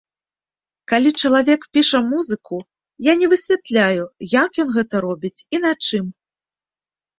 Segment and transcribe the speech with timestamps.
[0.91, 2.57] Калі чалавек піша музыку,
[3.11, 4.03] я не высвятляю,
[4.43, 6.05] як ён гэта робіць і на чым.